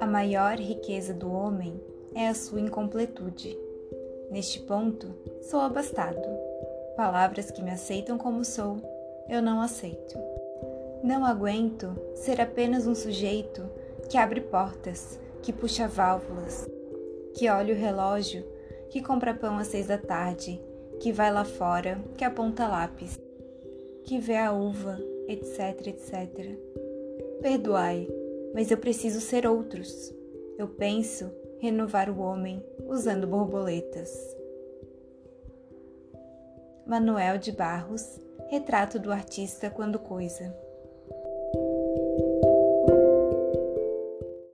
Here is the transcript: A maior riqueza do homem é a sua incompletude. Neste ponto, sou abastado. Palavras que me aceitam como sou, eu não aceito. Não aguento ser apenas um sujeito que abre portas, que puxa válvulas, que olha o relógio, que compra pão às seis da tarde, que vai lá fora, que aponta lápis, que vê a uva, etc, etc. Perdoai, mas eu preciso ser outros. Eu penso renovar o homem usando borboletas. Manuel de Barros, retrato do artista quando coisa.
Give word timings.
A 0.00 0.06
maior 0.06 0.56
riqueza 0.56 1.12
do 1.12 1.32
homem 1.32 1.80
é 2.14 2.28
a 2.28 2.34
sua 2.34 2.60
incompletude. 2.60 3.58
Neste 4.30 4.60
ponto, 4.60 5.14
sou 5.42 5.60
abastado. 5.60 6.28
Palavras 6.96 7.50
que 7.50 7.62
me 7.62 7.70
aceitam 7.70 8.16
como 8.16 8.44
sou, 8.44 8.78
eu 9.28 9.42
não 9.42 9.60
aceito. 9.60 10.18
Não 11.02 11.24
aguento 11.24 11.94
ser 12.14 12.40
apenas 12.40 12.86
um 12.86 12.94
sujeito 12.94 13.68
que 14.08 14.16
abre 14.16 14.40
portas, 14.40 15.18
que 15.42 15.52
puxa 15.52 15.88
válvulas, 15.88 16.68
que 17.34 17.48
olha 17.48 17.74
o 17.74 17.78
relógio, 17.78 18.44
que 18.88 19.02
compra 19.02 19.34
pão 19.34 19.58
às 19.58 19.68
seis 19.68 19.86
da 19.88 19.98
tarde, 19.98 20.60
que 21.00 21.12
vai 21.12 21.32
lá 21.32 21.44
fora, 21.44 21.98
que 22.16 22.24
aponta 22.24 22.68
lápis, 22.68 23.18
que 24.04 24.18
vê 24.18 24.36
a 24.36 24.52
uva, 24.52 24.98
etc, 25.28 25.86
etc. 25.86 26.58
Perdoai, 27.40 28.08
mas 28.54 28.70
eu 28.70 28.76
preciso 28.76 29.20
ser 29.20 29.46
outros. 29.46 30.14
Eu 30.58 30.68
penso 30.68 31.30
renovar 31.60 32.10
o 32.10 32.20
homem 32.20 32.64
usando 32.86 33.26
borboletas. 33.26 34.36
Manuel 36.86 37.38
de 37.38 37.52
Barros, 37.52 38.20
retrato 38.48 38.98
do 38.98 39.12
artista 39.12 39.70
quando 39.70 39.98
coisa. 39.98 40.54